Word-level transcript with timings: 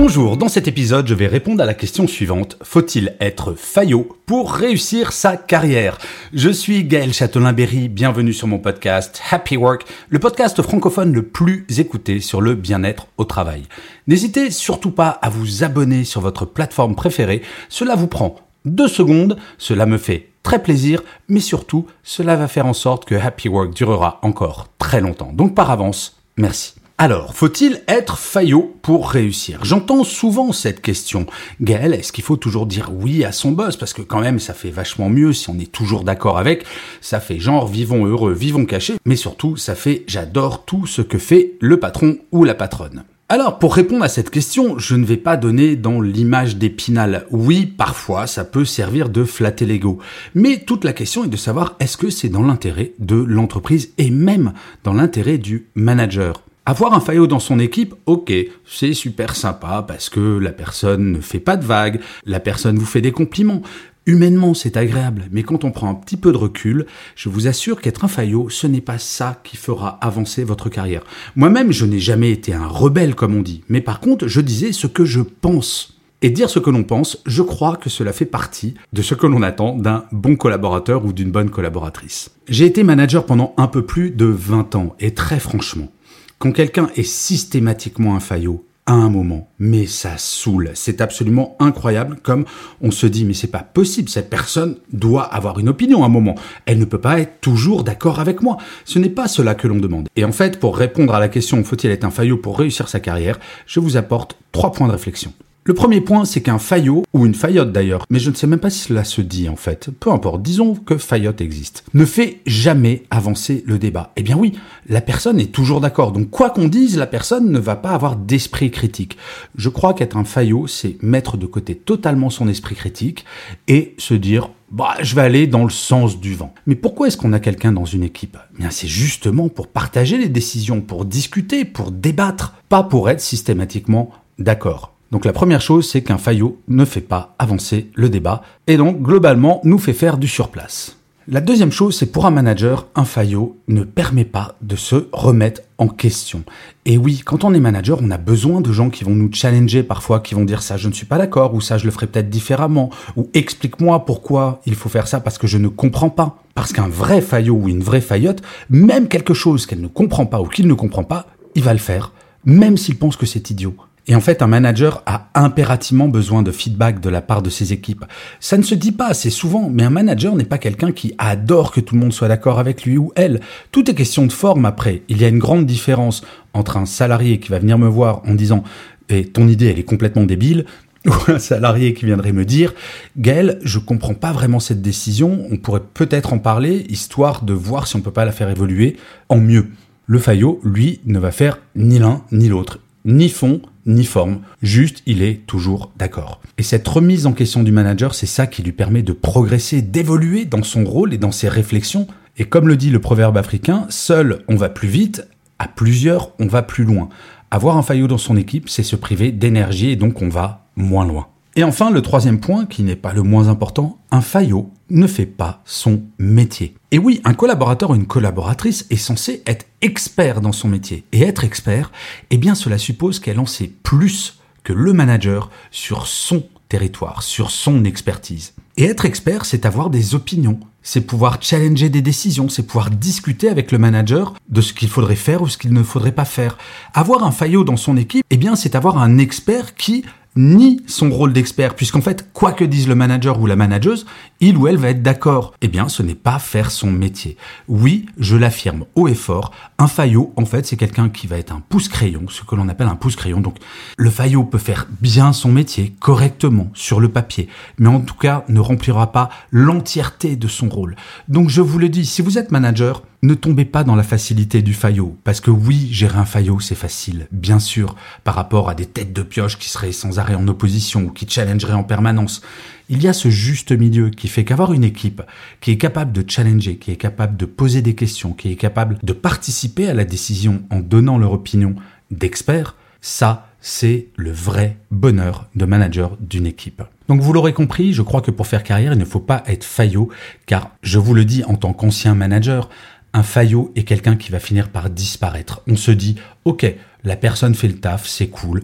Bonjour, 0.00 0.36
dans 0.36 0.48
cet 0.48 0.68
épisode, 0.68 1.08
je 1.08 1.14
vais 1.14 1.26
répondre 1.26 1.60
à 1.60 1.66
la 1.66 1.74
question 1.74 2.06
suivante. 2.06 2.56
Faut-il 2.62 3.16
être 3.18 3.54
faillot 3.54 4.16
pour 4.26 4.52
réussir 4.52 5.10
sa 5.10 5.36
carrière? 5.36 5.98
Je 6.32 6.50
suis 6.50 6.84
Gaël 6.84 7.12
Châtelain-Berry, 7.12 7.88
bienvenue 7.88 8.32
sur 8.32 8.46
mon 8.46 8.60
podcast 8.60 9.20
Happy 9.28 9.56
Work, 9.56 9.86
le 10.08 10.20
podcast 10.20 10.62
francophone 10.62 11.12
le 11.12 11.24
plus 11.24 11.66
écouté 11.78 12.20
sur 12.20 12.40
le 12.40 12.54
bien-être 12.54 13.08
au 13.16 13.24
travail. 13.24 13.64
N'hésitez 14.06 14.52
surtout 14.52 14.92
pas 14.92 15.08
à 15.08 15.30
vous 15.30 15.64
abonner 15.64 16.04
sur 16.04 16.20
votre 16.20 16.44
plateforme 16.44 16.94
préférée, 16.94 17.42
cela 17.68 17.96
vous 17.96 18.06
prend 18.06 18.36
deux 18.64 18.88
secondes, 18.88 19.36
cela 19.58 19.84
me 19.84 19.98
fait 19.98 20.28
très 20.44 20.62
plaisir, 20.62 21.02
mais 21.28 21.40
surtout, 21.40 21.88
cela 22.04 22.36
va 22.36 22.46
faire 22.46 22.66
en 22.66 22.72
sorte 22.72 23.04
que 23.04 23.16
Happy 23.16 23.48
Work 23.48 23.74
durera 23.74 24.20
encore 24.22 24.68
très 24.78 25.00
longtemps. 25.00 25.32
Donc 25.32 25.56
par 25.56 25.72
avance, 25.72 26.20
merci. 26.36 26.77
Alors, 27.00 27.32
faut-il 27.32 27.80
être 27.86 28.18
faillot 28.18 28.74
pour 28.82 29.08
réussir? 29.08 29.60
J'entends 29.62 30.02
souvent 30.02 30.50
cette 30.50 30.80
question. 30.80 31.26
Gaël, 31.60 31.94
est-ce 31.94 32.10
qu'il 32.10 32.24
faut 32.24 32.36
toujours 32.36 32.66
dire 32.66 32.90
oui 32.92 33.24
à 33.24 33.30
son 33.30 33.52
boss? 33.52 33.76
Parce 33.76 33.92
que 33.92 34.02
quand 34.02 34.20
même, 34.20 34.40
ça 34.40 34.52
fait 34.52 34.72
vachement 34.72 35.08
mieux 35.08 35.32
si 35.32 35.48
on 35.48 35.60
est 35.60 35.70
toujours 35.70 36.02
d'accord 36.02 36.38
avec. 36.38 36.64
Ça 37.00 37.20
fait 37.20 37.38
genre 37.38 37.68
vivons 37.68 38.04
heureux, 38.04 38.32
vivons 38.32 38.66
cachés. 38.66 38.96
Mais 39.04 39.14
surtout, 39.14 39.56
ça 39.56 39.76
fait 39.76 40.02
j'adore 40.08 40.64
tout 40.64 40.86
ce 40.86 41.00
que 41.00 41.18
fait 41.18 41.52
le 41.60 41.78
patron 41.78 42.18
ou 42.32 42.42
la 42.42 42.56
patronne. 42.56 43.04
Alors, 43.28 43.60
pour 43.60 43.76
répondre 43.76 44.02
à 44.02 44.08
cette 44.08 44.30
question, 44.30 44.76
je 44.80 44.96
ne 44.96 45.04
vais 45.04 45.16
pas 45.16 45.36
donner 45.36 45.76
dans 45.76 46.00
l'image 46.00 46.56
d'épinal. 46.56 47.26
Oui, 47.30 47.66
parfois, 47.66 48.26
ça 48.26 48.44
peut 48.44 48.64
servir 48.64 49.08
de 49.08 49.22
flatter 49.22 49.66
l'ego. 49.66 50.00
Mais 50.34 50.64
toute 50.66 50.82
la 50.82 50.92
question 50.92 51.22
est 51.22 51.28
de 51.28 51.36
savoir 51.36 51.76
est-ce 51.78 51.96
que 51.96 52.10
c'est 52.10 52.28
dans 52.28 52.42
l'intérêt 52.42 52.94
de 52.98 53.14
l'entreprise 53.14 53.92
et 53.98 54.10
même 54.10 54.52
dans 54.82 54.94
l'intérêt 54.94 55.38
du 55.38 55.68
manager? 55.76 56.42
Avoir 56.68 56.92
un 56.92 57.00
faillot 57.00 57.26
dans 57.26 57.38
son 57.38 57.60
équipe, 57.60 57.94
ok, 58.04 58.30
c'est 58.66 58.92
super 58.92 59.36
sympa 59.36 59.82
parce 59.88 60.10
que 60.10 60.20
la 60.20 60.52
personne 60.52 61.12
ne 61.12 61.20
fait 61.20 61.40
pas 61.40 61.56
de 61.56 61.64
vagues, 61.64 61.98
la 62.26 62.40
personne 62.40 62.78
vous 62.78 62.84
fait 62.84 63.00
des 63.00 63.10
compliments. 63.10 63.62
Humainement, 64.04 64.52
c'est 64.52 64.76
agréable, 64.76 65.28
mais 65.32 65.44
quand 65.44 65.64
on 65.64 65.70
prend 65.70 65.88
un 65.88 65.94
petit 65.94 66.18
peu 66.18 66.30
de 66.30 66.36
recul, 66.36 66.84
je 67.16 67.30
vous 67.30 67.46
assure 67.46 67.80
qu'être 67.80 68.04
un 68.04 68.08
faillot, 68.08 68.50
ce 68.50 68.66
n'est 68.66 68.82
pas 68.82 68.98
ça 68.98 69.40
qui 69.44 69.56
fera 69.56 69.96
avancer 70.02 70.44
votre 70.44 70.68
carrière. 70.68 71.04
Moi-même, 71.36 71.72
je 71.72 71.86
n'ai 71.86 72.00
jamais 72.00 72.32
été 72.32 72.52
un 72.52 72.66
rebelle, 72.66 73.14
comme 73.14 73.34
on 73.34 73.40
dit, 73.40 73.64
mais 73.70 73.80
par 73.80 74.00
contre, 74.00 74.28
je 74.28 74.42
disais 74.42 74.72
ce 74.72 74.86
que 74.86 75.06
je 75.06 75.22
pense. 75.22 75.94
Et 76.20 76.30
dire 76.30 76.50
ce 76.50 76.58
que 76.58 76.68
l'on 76.68 76.82
pense, 76.82 77.22
je 77.26 77.42
crois 77.42 77.76
que 77.76 77.88
cela 77.88 78.12
fait 78.12 78.26
partie 78.26 78.74
de 78.92 79.02
ce 79.02 79.14
que 79.14 79.26
l'on 79.26 79.40
attend 79.40 79.76
d'un 79.76 80.04
bon 80.10 80.34
collaborateur 80.34 81.04
ou 81.04 81.12
d'une 81.14 81.30
bonne 81.30 81.48
collaboratrice. 81.48 82.32
J'ai 82.48 82.66
été 82.66 82.82
manager 82.82 83.24
pendant 83.24 83.54
un 83.56 83.68
peu 83.68 83.86
plus 83.86 84.10
de 84.10 84.26
20 84.26 84.74
ans, 84.74 84.96
et 84.98 85.14
très 85.14 85.38
franchement, 85.38 85.88
quand 86.38 86.52
quelqu'un 86.52 86.88
est 86.96 87.02
systématiquement 87.02 88.14
un 88.14 88.20
faillot, 88.20 88.64
à 88.88 88.92
un 88.92 89.10
moment, 89.10 89.50
mais 89.58 89.84
ça 89.84 90.16
saoule. 90.16 90.70
C'est 90.72 91.02
absolument 91.02 91.56
incroyable 91.60 92.16
comme 92.22 92.46
on 92.80 92.90
se 92.90 93.06
dit 93.06 93.26
mais 93.26 93.34
c'est 93.34 93.48
pas 93.48 93.58
possible, 93.62 94.08
cette 94.08 94.30
personne 94.30 94.76
doit 94.94 95.24
avoir 95.24 95.58
une 95.58 95.68
opinion 95.68 96.04
à 96.04 96.06
un 96.06 96.08
moment. 96.08 96.36
Elle 96.64 96.78
ne 96.78 96.86
peut 96.86 97.00
pas 97.00 97.20
être 97.20 97.42
toujours 97.42 97.84
d'accord 97.84 98.18
avec 98.18 98.40
moi. 98.40 98.56
Ce 98.86 98.98
n'est 98.98 99.10
pas 99.10 99.28
cela 99.28 99.54
que 99.54 99.68
l'on 99.68 99.76
demande. 99.76 100.08
Et 100.16 100.24
en 100.24 100.32
fait, 100.32 100.58
pour 100.58 100.78
répondre 100.78 101.14
à 101.14 101.20
la 101.20 101.28
question 101.28 101.62
faut-il 101.64 101.90
être 101.90 102.04
un 102.04 102.10
faillot 102.10 102.38
pour 102.38 102.58
réussir 102.58 102.88
sa 102.88 102.98
carrière, 102.98 103.38
je 103.66 103.78
vous 103.78 103.98
apporte 103.98 104.38
trois 104.52 104.72
points 104.72 104.86
de 104.86 104.92
réflexion. 104.92 105.34
Le 105.68 105.74
premier 105.74 106.00
point, 106.00 106.24
c'est 106.24 106.40
qu'un 106.40 106.58
faillot, 106.58 107.04
ou 107.12 107.26
une 107.26 107.34
faillotte 107.34 107.72
d'ailleurs, 107.72 108.06
mais 108.08 108.18
je 108.18 108.30
ne 108.30 108.34
sais 108.34 108.46
même 108.46 108.58
pas 108.58 108.70
si 108.70 108.78
cela 108.78 109.04
se 109.04 109.20
dit 109.20 109.50
en 109.50 109.56
fait, 109.56 109.90
peu 110.00 110.10
importe, 110.10 110.40
disons 110.40 110.74
que 110.74 110.96
faillotte 110.96 111.42
existe, 111.42 111.84
ne 111.92 112.06
fait 112.06 112.40
jamais 112.46 113.02
avancer 113.10 113.64
le 113.66 113.78
débat. 113.78 114.14
Eh 114.16 114.22
bien 114.22 114.38
oui, 114.38 114.54
la 114.88 115.02
personne 115.02 115.38
est 115.38 115.52
toujours 115.52 115.82
d'accord, 115.82 116.12
donc 116.12 116.30
quoi 116.30 116.48
qu'on 116.48 116.68
dise, 116.68 116.96
la 116.96 117.06
personne 117.06 117.52
ne 117.52 117.58
va 117.58 117.76
pas 117.76 117.90
avoir 117.90 118.16
d'esprit 118.16 118.70
critique. 118.70 119.18
Je 119.56 119.68
crois 119.68 119.92
qu'être 119.92 120.16
un 120.16 120.24
faillot, 120.24 120.66
c'est 120.68 120.96
mettre 121.02 121.36
de 121.36 121.44
côté 121.44 121.74
totalement 121.74 122.30
son 122.30 122.48
esprit 122.48 122.74
critique 122.74 123.26
et 123.66 123.94
se 123.98 124.14
dire 124.14 124.48
bah, 124.70 124.94
je 125.02 125.14
vais 125.14 125.20
aller 125.20 125.46
dans 125.46 125.64
le 125.64 125.70
sens 125.70 126.18
du 126.18 126.34
vent. 126.34 126.54
Mais 126.66 126.76
pourquoi 126.76 127.08
est-ce 127.08 127.18
qu'on 127.18 127.34
a 127.34 127.40
quelqu'un 127.40 127.72
dans 127.72 127.84
une 127.84 128.04
équipe? 128.04 128.38
Eh 128.54 128.60
Bien, 128.60 128.70
c'est 128.70 128.88
justement 128.88 129.50
pour 129.50 129.66
partager 129.66 130.16
les 130.16 130.30
décisions, 130.30 130.80
pour 130.80 131.04
discuter, 131.04 131.66
pour 131.66 131.90
débattre, 131.90 132.54
pas 132.70 132.84
pour 132.84 133.10
être 133.10 133.20
systématiquement 133.20 134.12
d'accord. 134.38 134.94
Donc 135.10 135.24
la 135.24 135.32
première 135.32 135.60
chose, 135.60 135.88
c'est 135.88 136.02
qu'un 136.02 136.18
faillot 136.18 136.60
ne 136.68 136.84
fait 136.84 137.00
pas 137.00 137.34
avancer 137.38 137.90
le 137.94 138.10
débat 138.10 138.42
et 138.66 138.76
donc 138.76 139.00
globalement 139.00 139.60
nous 139.64 139.78
fait 139.78 139.94
faire 139.94 140.18
du 140.18 140.28
surplace. 140.28 140.98
La 141.30 141.42
deuxième 141.42 141.72
chose, 141.72 141.94
c'est 141.94 142.10
pour 142.10 142.24
un 142.24 142.30
manager, 142.30 142.86
un 142.94 143.04
faillot 143.04 143.58
ne 143.68 143.84
permet 143.84 144.24
pas 144.24 144.56
de 144.62 144.76
se 144.76 145.08
remettre 145.12 145.60
en 145.76 145.88
question. 145.88 146.42
Et 146.86 146.96
oui, 146.96 147.20
quand 147.22 147.44
on 147.44 147.52
est 147.52 147.60
manager, 147.60 147.98
on 148.02 148.10
a 148.10 148.16
besoin 148.16 148.62
de 148.62 148.72
gens 148.72 148.88
qui 148.88 149.04
vont 149.04 149.14
nous 149.14 149.30
challenger 149.30 149.82
parfois, 149.82 150.20
qui 150.20 150.34
vont 150.34 150.46
dire 150.46 150.62
ça 150.62 150.78
je 150.78 150.88
ne 150.88 150.94
suis 150.94 151.04
pas 151.04 151.18
d'accord, 151.18 151.52
ou 151.52 151.60
ça 151.60 151.76
je 151.76 151.84
le 151.84 151.90
ferai 151.90 152.06
peut-être 152.06 152.30
différemment, 152.30 152.88
ou 153.14 153.28
explique-moi 153.34 154.06
pourquoi 154.06 154.62
il 154.64 154.74
faut 154.74 154.88
faire 154.88 155.06
ça 155.06 155.20
parce 155.20 155.36
que 155.36 155.46
je 155.46 155.58
ne 155.58 155.68
comprends 155.68 156.08
pas. 156.08 156.42
Parce 156.54 156.72
qu'un 156.72 156.88
vrai 156.88 157.20
faillot 157.20 157.56
ou 157.56 157.68
une 157.68 157.82
vraie 157.82 158.00
faillotte, 158.00 158.40
même 158.70 159.06
quelque 159.06 159.34
chose 159.34 159.66
qu'elle 159.66 159.82
ne 159.82 159.86
comprend 159.86 160.24
pas 160.24 160.40
ou 160.40 160.46
qu'il 160.46 160.66
ne 160.66 160.72
comprend 160.72 161.04
pas, 161.04 161.26
il 161.54 161.62
va 161.62 161.74
le 161.74 161.78
faire, 161.78 162.12
même 162.46 162.78
s'il 162.78 162.96
pense 162.96 163.18
que 163.18 163.26
c'est 163.26 163.50
idiot. 163.50 163.76
Et 164.08 164.14
en 164.14 164.20
fait, 164.20 164.40
un 164.40 164.46
manager 164.46 165.02
a 165.04 165.28
impérativement 165.34 166.08
besoin 166.08 166.42
de 166.42 166.50
feedback 166.50 166.98
de 167.00 167.10
la 167.10 167.20
part 167.20 167.42
de 167.42 167.50
ses 167.50 167.74
équipes. 167.74 168.06
Ça 168.40 168.56
ne 168.56 168.62
se 168.62 168.74
dit 168.74 168.90
pas 168.90 169.08
assez 169.08 169.28
souvent, 169.28 169.68
mais 169.70 169.82
un 169.82 169.90
manager 169.90 170.34
n'est 170.34 170.44
pas 170.44 170.56
quelqu'un 170.56 170.92
qui 170.92 171.14
adore 171.18 171.72
que 171.72 171.80
tout 171.80 171.94
le 171.94 172.00
monde 172.00 172.14
soit 172.14 172.28
d'accord 172.28 172.58
avec 172.58 172.84
lui 172.84 172.96
ou 172.96 173.12
elle. 173.16 173.40
Tout 173.70 173.90
est 173.90 173.94
question 173.94 174.24
de 174.24 174.32
forme 174.32 174.64
après. 174.64 175.02
Il 175.08 175.20
y 175.20 175.26
a 175.26 175.28
une 175.28 175.38
grande 175.38 175.66
différence 175.66 176.22
entre 176.54 176.78
un 176.78 176.86
salarié 176.86 177.38
qui 177.38 177.50
va 177.50 177.58
venir 177.58 177.76
me 177.76 177.86
voir 177.86 178.22
en 178.26 178.34
disant 178.34 178.64
et 179.10 179.26
ton 179.26 179.46
idée 179.46 179.66
elle 179.66 179.78
est 179.78 179.84
complètement 179.84 180.24
débile 180.24 180.64
ou 181.06 181.12
un 181.28 181.38
salarié 181.38 181.92
qui 181.92 182.06
viendrait 182.06 182.32
me 182.32 182.46
dire 182.46 182.72
Gaël, 183.18 183.58
je 183.62 183.78
comprends 183.78 184.14
pas 184.14 184.32
vraiment 184.32 184.58
cette 184.58 184.80
décision, 184.80 185.46
on 185.50 185.58
pourrait 185.58 185.82
peut-être 185.92 186.32
en 186.32 186.38
parler 186.38 186.86
histoire 186.88 187.42
de 187.42 187.52
voir 187.52 187.86
si 187.86 187.96
on 187.96 188.00
peut 188.00 188.10
pas 188.10 188.24
la 188.24 188.32
faire 188.32 188.48
évoluer 188.48 188.96
en 189.28 189.36
mieux. 189.36 189.66
Le 190.06 190.18
Fayot, 190.18 190.60
lui, 190.64 191.00
ne 191.04 191.18
va 191.18 191.30
faire 191.30 191.58
ni 191.76 191.98
l'un 191.98 192.22
ni 192.32 192.48
l'autre 192.48 192.80
ni 193.08 193.28
fond, 193.28 193.60
ni 193.88 194.04
forme, 194.04 194.40
juste 194.62 195.02
il 195.06 195.22
est 195.22 195.46
toujours 195.46 195.90
d'accord. 195.96 196.40
Et 196.58 196.62
cette 196.62 196.86
remise 196.86 197.26
en 197.26 197.32
question 197.32 197.62
du 197.62 197.72
manager, 197.72 198.14
c'est 198.14 198.26
ça 198.26 198.46
qui 198.46 198.62
lui 198.62 198.72
permet 198.72 199.02
de 199.02 199.12
progresser, 199.12 199.82
d'évoluer 199.82 200.44
dans 200.44 200.62
son 200.62 200.84
rôle 200.84 201.12
et 201.12 201.18
dans 201.18 201.32
ses 201.32 201.48
réflexions. 201.48 202.06
Et 202.36 202.44
comme 202.44 202.68
le 202.68 202.76
dit 202.76 202.90
le 202.90 203.00
proverbe 203.00 203.36
africain, 203.36 203.86
seul 203.88 204.44
on 204.48 204.56
va 204.56 204.68
plus 204.68 204.88
vite, 204.88 205.26
à 205.58 205.66
plusieurs 205.66 206.32
on 206.38 206.46
va 206.46 206.62
plus 206.62 206.84
loin. 206.84 207.08
Avoir 207.50 207.76
un 207.76 207.82
faillot 207.82 208.06
dans 208.06 208.18
son 208.18 208.36
équipe, 208.36 208.68
c'est 208.68 208.82
se 208.82 208.94
priver 208.94 209.32
d'énergie 209.32 209.90
et 209.90 209.96
donc 209.96 210.22
on 210.22 210.28
va 210.28 210.66
moins 210.76 211.06
loin. 211.06 211.28
Et 211.58 211.64
enfin, 211.64 211.90
le 211.90 212.02
troisième 212.02 212.38
point, 212.38 212.66
qui 212.66 212.84
n'est 212.84 212.94
pas 212.94 213.12
le 213.12 213.24
moins 213.24 213.48
important, 213.48 213.98
un 214.12 214.20
faillot 214.20 214.70
ne 214.90 215.08
fait 215.08 215.26
pas 215.26 215.60
son 215.64 216.02
métier. 216.16 216.76
Et 216.92 217.00
oui, 217.00 217.20
un 217.24 217.34
collaborateur 217.34 217.90
ou 217.90 217.96
une 217.96 218.06
collaboratrice 218.06 218.86
est 218.90 218.96
censé 218.96 219.42
être 219.44 219.66
expert 219.82 220.40
dans 220.40 220.52
son 220.52 220.68
métier. 220.68 221.02
Et 221.10 221.22
être 221.22 221.42
expert, 221.42 221.90
eh 222.30 222.36
bien 222.36 222.54
cela 222.54 222.78
suppose 222.78 223.18
qu'elle 223.18 223.40
en 223.40 223.44
sait 223.44 223.72
plus 223.82 224.38
que 224.62 224.72
le 224.72 224.92
manager 224.92 225.50
sur 225.72 226.06
son 226.06 226.44
territoire, 226.68 227.24
sur 227.24 227.50
son 227.50 227.84
expertise. 227.84 228.54
Et 228.76 228.84
être 228.84 229.04
expert, 229.04 229.44
c'est 229.44 229.66
avoir 229.66 229.90
des 229.90 230.14
opinions, 230.14 230.60
c'est 230.82 231.00
pouvoir 231.00 231.38
challenger 231.42 231.88
des 231.88 232.02
décisions, 232.02 232.48
c'est 232.48 232.62
pouvoir 232.62 232.90
discuter 232.90 233.48
avec 233.48 233.72
le 233.72 233.78
manager 233.78 234.34
de 234.48 234.60
ce 234.60 234.72
qu'il 234.72 234.88
faudrait 234.88 235.16
faire 235.16 235.42
ou 235.42 235.48
ce 235.48 235.58
qu'il 235.58 235.72
ne 235.72 235.82
faudrait 235.82 236.12
pas 236.12 236.24
faire. 236.24 236.56
Avoir 236.94 237.24
un 237.24 237.32
faillot 237.32 237.64
dans 237.64 237.76
son 237.76 237.96
équipe, 237.96 238.24
eh 238.30 238.36
bien, 238.36 238.54
c'est 238.54 238.76
avoir 238.76 238.98
un 238.98 239.18
expert 239.18 239.74
qui 239.74 240.04
ni 240.38 240.80
son 240.86 241.10
rôle 241.10 241.32
d'expert, 241.32 241.74
puisqu'en 241.74 242.00
fait, 242.00 242.28
quoi 242.32 242.52
que 242.52 242.64
dise 242.64 242.86
le 242.86 242.94
manager 242.94 243.40
ou 243.40 243.46
la 243.46 243.56
manageuse, 243.56 244.06
il 244.38 244.56
ou 244.56 244.68
elle 244.68 244.76
va 244.76 244.90
être 244.90 245.02
d'accord. 245.02 245.52
Eh 245.62 245.66
bien, 245.66 245.88
ce 245.88 246.04
n'est 246.04 246.14
pas 246.14 246.38
faire 246.38 246.70
son 246.70 246.92
métier. 246.92 247.36
Oui, 247.66 248.06
je 248.18 248.36
l'affirme 248.36 248.84
haut 248.94 249.08
et 249.08 249.16
fort, 249.16 249.52
un 249.78 249.88
faillot, 249.88 250.32
en 250.36 250.44
fait, 250.44 250.64
c'est 250.64 250.76
quelqu'un 250.76 251.08
qui 251.08 251.26
va 251.26 251.38
être 251.38 251.52
un 251.52 251.60
pouce-crayon, 251.68 252.26
ce 252.28 252.44
que 252.44 252.54
l'on 252.54 252.68
appelle 252.68 252.86
un 252.86 252.94
pouce-crayon. 252.94 253.40
Donc, 253.40 253.56
le 253.96 254.10
faillot 254.10 254.44
peut 254.44 254.58
faire 254.58 254.86
bien 255.00 255.32
son 255.32 255.50
métier, 255.50 255.92
correctement, 255.98 256.70
sur 256.72 257.00
le 257.00 257.08
papier, 257.08 257.48
mais 257.78 257.88
en 257.88 258.00
tout 258.00 258.14
cas, 258.14 258.44
ne 258.48 258.60
remplira 258.60 259.10
pas 259.10 259.30
l'entièreté 259.50 260.36
de 260.36 260.46
son 260.46 260.68
rôle. 260.68 260.94
Donc, 261.26 261.48
je 261.48 261.60
vous 261.60 261.80
le 261.80 261.88
dis, 261.88 262.06
si 262.06 262.22
vous 262.22 262.38
êtes 262.38 262.52
manager, 262.52 263.02
ne 263.22 263.34
tombez 263.34 263.64
pas 263.64 263.82
dans 263.82 263.96
la 263.96 264.02
facilité 264.02 264.62
du 264.62 264.74
faillot, 264.74 265.16
parce 265.24 265.40
que 265.40 265.50
oui, 265.50 265.88
gérer 265.90 266.18
un 266.18 266.24
faillot, 266.24 266.60
c'est 266.60 266.74
facile, 266.74 267.26
bien 267.32 267.58
sûr, 267.58 267.96
par 268.22 268.34
rapport 268.34 268.68
à 268.68 268.74
des 268.74 268.86
têtes 268.86 269.12
de 269.12 269.22
pioche 269.22 269.58
qui 269.58 269.68
seraient 269.68 269.92
sans 269.92 270.18
arrêt 270.18 270.36
en 270.36 270.46
opposition 270.46 271.02
ou 271.02 271.10
qui 271.10 271.28
challengeraient 271.28 271.72
en 271.72 271.82
permanence. 271.82 272.42
Il 272.88 273.02
y 273.02 273.08
a 273.08 273.12
ce 273.12 273.28
juste 273.28 273.72
milieu 273.72 274.10
qui 274.10 274.28
fait 274.28 274.44
qu'avoir 274.44 274.72
une 274.72 274.84
équipe 274.84 275.22
qui 275.60 275.72
est 275.72 275.78
capable 275.78 276.12
de 276.12 276.24
challenger, 276.28 276.76
qui 276.76 276.92
est 276.92 276.96
capable 276.96 277.36
de 277.36 277.44
poser 277.44 277.82
des 277.82 277.94
questions, 277.94 278.32
qui 278.32 278.52
est 278.52 278.56
capable 278.56 278.98
de 279.02 279.12
participer 279.12 279.88
à 279.88 279.94
la 279.94 280.04
décision 280.04 280.62
en 280.70 280.78
donnant 280.78 281.18
leur 281.18 281.32
opinion 281.32 281.74
d'experts, 282.10 282.76
ça, 283.00 283.48
c'est 283.60 284.08
le 284.16 284.30
vrai 284.30 284.76
bonheur 284.90 285.48
de 285.54 285.64
manager 285.64 286.16
d'une 286.20 286.46
équipe. 286.46 286.82
Donc 287.08 287.20
vous 287.20 287.32
l'aurez 287.32 287.52
compris, 287.52 287.92
je 287.92 288.02
crois 288.02 288.20
que 288.20 288.30
pour 288.30 288.46
faire 288.46 288.62
carrière, 288.62 288.92
il 288.92 288.98
ne 288.98 289.04
faut 289.04 289.20
pas 289.20 289.42
être 289.46 289.64
faillot, 289.64 290.10
car 290.46 290.70
je 290.82 290.98
vous 290.98 291.14
le 291.14 291.24
dis 291.24 291.42
en 291.44 291.56
tant 291.56 291.72
qu'ancien 291.72 292.14
manager, 292.14 292.68
un 293.12 293.22
faillot 293.22 293.72
est 293.76 293.84
quelqu'un 293.84 294.16
qui 294.16 294.30
va 294.30 294.38
finir 294.38 294.68
par 294.68 294.90
disparaître. 294.90 295.62
On 295.66 295.76
se 295.76 295.90
dit, 295.90 296.16
ok, 296.44 296.74
la 297.04 297.16
personne 297.16 297.54
fait 297.54 297.68
le 297.68 297.76
taf, 297.76 298.06
c'est 298.06 298.28
cool, 298.28 298.62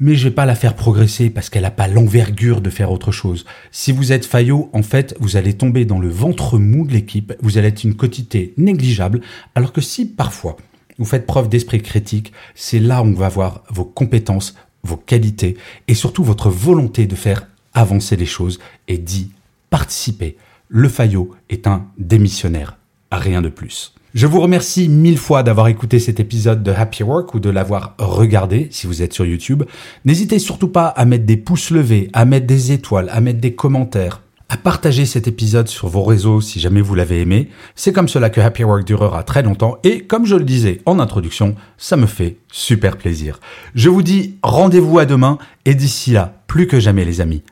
mais 0.00 0.14
je 0.14 0.24
vais 0.24 0.34
pas 0.34 0.46
la 0.46 0.54
faire 0.54 0.74
progresser 0.74 1.30
parce 1.30 1.48
qu'elle 1.48 1.62
n'a 1.62 1.70
pas 1.70 1.88
l'envergure 1.88 2.60
de 2.60 2.70
faire 2.70 2.90
autre 2.90 3.12
chose. 3.12 3.44
Si 3.70 3.92
vous 3.92 4.12
êtes 4.12 4.26
faillot, 4.26 4.70
en 4.72 4.82
fait, 4.82 5.14
vous 5.20 5.36
allez 5.36 5.54
tomber 5.54 5.84
dans 5.84 5.98
le 5.98 6.08
ventre 6.08 6.58
mou 6.58 6.86
de 6.86 6.92
l'équipe, 6.92 7.34
vous 7.40 7.58
allez 7.58 7.68
être 7.68 7.84
une 7.84 7.94
quantité 7.94 8.54
négligeable, 8.56 9.20
alors 9.54 9.72
que 9.72 9.80
si 9.80 10.06
parfois 10.06 10.56
vous 10.98 11.04
faites 11.04 11.26
preuve 11.26 11.48
d'esprit 11.48 11.80
critique, 11.80 12.32
c'est 12.54 12.78
là 12.78 13.02
où 13.02 13.06
on 13.06 13.12
va 13.12 13.28
voir 13.28 13.62
vos 13.70 13.84
compétences, 13.84 14.54
vos 14.82 14.96
qualités 14.96 15.56
et 15.88 15.94
surtout 15.94 16.24
votre 16.24 16.50
volonté 16.50 17.06
de 17.06 17.14
faire 17.14 17.46
avancer 17.74 18.16
les 18.16 18.26
choses 18.26 18.58
et 18.88 18.98
d'y 18.98 19.30
participer. 19.70 20.36
Le 20.68 20.88
faillot 20.88 21.30
est 21.48 21.66
un 21.66 21.86
démissionnaire 21.96 22.76
rien 23.18 23.42
de 23.42 23.48
plus. 23.48 23.94
Je 24.14 24.26
vous 24.26 24.40
remercie 24.40 24.90
mille 24.90 25.16
fois 25.16 25.42
d'avoir 25.42 25.68
écouté 25.68 25.98
cet 25.98 26.20
épisode 26.20 26.62
de 26.62 26.70
Happy 26.70 27.02
Work 27.02 27.32
ou 27.34 27.40
de 27.40 27.48
l'avoir 27.48 27.94
regardé 27.98 28.68
si 28.70 28.86
vous 28.86 29.00
êtes 29.00 29.14
sur 29.14 29.24
YouTube. 29.24 29.62
N'hésitez 30.04 30.38
surtout 30.38 30.68
pas 30.68 30.88
à 30.88 31.06
mettre 31.06 31.24
des 31.24 31.38
pouces 31.38 31.70
levés, 31.70 32.10
à 32.12 32.26
mettre 32.26 32.46
des 32.46 32.72
étoiles, 32.72 33.08
à 33.10 33.22
mettre 33.22 33.40
des 33.40 33.54
commentaires, 33.54 34.20
à 34.50 34.58
partager 34.58 35.06
cet 35.06 35.28
épisode 35.28 35.68
sur 35.68 35.88
vos 35.88 36.02
réseaux 36.02 36.42
si 36.42 36.60
jamais 36.60 36.82
vous 36.82 36.94
l'avez 36.94 37.22
aimé. 37.22 37.48
C'est 37.74 37.94
comme 37.94 38.06
cela 38.06 38.28
que 38.28 38.42
Happy 38.42 38.64
Work 38.64 38.84
durera 38.84 39.22
très 39.22 39.42
longtemps 39.42 39.78
et 39.82 40.00
comme 40.00 40.26
je 40.26 40.36
le 40.36 40.44
disais 40.44 40.82
en 40.84 40.98
introduction, 40.98 41.54
ça 41.78 41.96
me 41.96 42.04
fait 42.04 42.36
super 42.52 42.98
plaisir. 42.98 43.40
Je 43.74 43.88
vous 43.88 44.02
dis 44.02 44.34
rendez-vous 44.42 44.98
à 44.98 45.06
demain 45.06 45.38
et 45.64 45.74
d'ici 45.74 46.10
là, 46.10 46.34
plus 46.48 46.66
que 46.66 46.80
jamais 46.80 47.06
les 47.06 47.22
amis, 47.22 47.42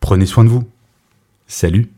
prenez 0.00 0.26
soin 0.26 0.44
de 0.44 0.50
vous. 0.50 0.64
Salut 1.46 1.88